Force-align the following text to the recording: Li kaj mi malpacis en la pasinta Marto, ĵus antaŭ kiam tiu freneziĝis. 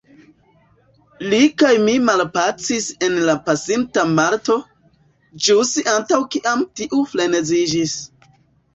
Li 1.33 1.41
kaj 1.63 1.73
mi 1.83 1.93
malpacis 2.05 2.89
en 3.09 3.21
la 3.29 3.37
pasinta 3.51 4.07
Marto, 4.17 4.59
ĵus 5.51 5.77
antaŭ 5.97 6.23
kiam 6.37 6.69
tiu 6.81 7.07
freneziĝis. 7.15 7.99